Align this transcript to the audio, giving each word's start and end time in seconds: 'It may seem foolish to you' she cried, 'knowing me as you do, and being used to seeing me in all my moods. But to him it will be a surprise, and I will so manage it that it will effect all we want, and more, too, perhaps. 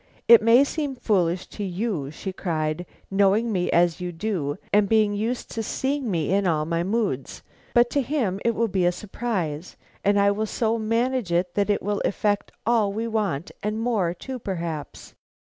'It 0.27 0.41
may 0.41 0.63
seem 0.63 0.95
foolish 0.95 1.45
to 1.45 1.63
you' 1.63 2.09
she 2.09 2.33
cried, 2.33 2.87
'knowing 3.11 3.51
me 3.51 3.69
as 3.69 4.01
you 4.01 4.11
do, 4.11 4.57
and 4.73 4.89
being 4.89 5.13
used 5.13 5.51
to 5.51 5.61
seeing 5.61 6.09
me 6.09 6.33
in 6.33 6.47
all 6.47 6.65
my 6.65 6.83
moods. 6.83 7.43
But 7.75 7.91
to 7.91 8.01
him 8.01 8.39
it 8.43 8.55
will 8.55 8.67
be 8.67 8.83
a 8.87 8.91
surprise, 8.91 9.77
and 10.03 10.19
I 10.19 10.31
will 10.31 10.47
so 10.47 10.79
manage 10.79 11.31
it 11.31 11.53
that 11.53 11.69
it 11.69 11.83
will 11.83 12.01
effect 12.03 12.51
all 12.65 12.91
we 12.91 13.07
want, 13.07 13.51
and 13.61 13.79
more, 13.79 14.11
too, 14.15 14.39
perhaps. 14.39 15.13